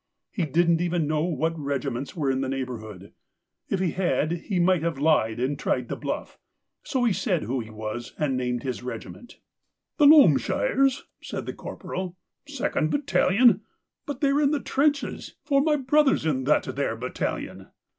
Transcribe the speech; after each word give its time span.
He 0.31 0.47
didn't 0.47 0.81
even 0.81 1.05
know 1.05 1.21
what 1.21 1.55
regiments 1.55 2.15
were 2.15 2.31
in 2.31 2.41
the 2.41 2.49
neighbourhood; 2.49 3.13
if 3.69 3.79
he 3.79 3.91
had 3.91 4.31
he 4.31 4.59
might 4.59 4.81
have 4.81 4.97
lied 4.97 5.39
and 5.39 5.59
tried 5.59 5.91
a 5.91 5.95
bluff. 5.95 6.39
So 6.81 7.03
he 7.03 7.13
said 7.13 7.43
who 7.43 7.59
he 7.59 7.69
was, 7.69 8.13
and 8.17 8.35
named 8.35 8.63
his 8.63 8.81
regiment. 8.81 9.37
THE 9.97 10.07
COWARD 10.07 10.21
133" 10.23 10.57
The 10.57 10.65
Loamshires?" 10.65 11.03
said 11.29 11.45
the 11.45 11.53
Corporal." 11.53 12.17
Second 12.47 12.89
battalion? 12.89 13.61
But 14.07 14.21
they're 14.21 14.41
in 14.41 14.49
the 14.49 14.59
trenches, 14.59 15.35
for 15.43 15.61
my 15.61 15.75
brother's 15.75 16.25
in 16.25 16.45
that 16.45 16.63
there 16.75 16.95
bat 16.95 17.13
talion." 17.13 17.67